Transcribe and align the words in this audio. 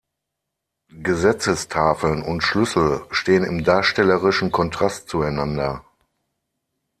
Gesetzestafeln 0.93 2.23
und 2.23 2.41
Schlüssel 2.41 3.05
stehen 3.11 3.43
im 3.43 3.63
darstellerischen 3.63 4.51
Kontrast 4.51 5.09
zueinander. 5.09 5.85